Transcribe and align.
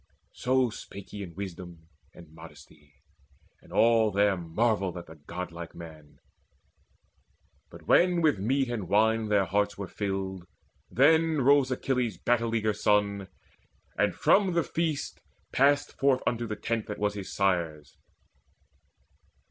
So 0.33 0.71
spake 0.71 1.09
he 1.11 1.21
in 1.21 1.35
wisdom 1.35 1.87
and 2.15 2.25
in 2.25 2.33
modesty; 2.33 2.95
And 3.61 3.71
all 3.71 4.09
there 4.09 4.35
marvelled 4.35 4.97
at 4.97 5.05
the 5.05 5.17
godlike 5.27 5.75
man. 5.75 6.17
But 7.69 7.83
when 7.87 8.21
with 8.23 8.39
meat 8.39 8.67
and 8.67 8.89
wine 8.89 9.29
their 9.29 9.45
hearts 9.45 9.77
were 9.77 9.85
filled, 9.87 10.47
Then 10.89 11.41
rose 11.43 11.69
Achilles' 11.69 12.17
battle 12.17 12.55
eager 12.55 12.73
son, 12.73 13.27
And 13.95 14.15
from 14.15 14.53
the 14.53 14.63
feast 14.63 15.21
passed 15.51 15.91
forth 15.99 16.23
unto 16.25 16.47
the 16.47 16.55
tent 16.55 16.87
That 16.87 16.97
was 16.97 17.13
his 17.13 17.31
sire's. 17.31 17.95